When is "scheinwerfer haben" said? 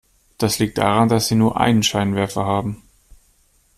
1.83-2.81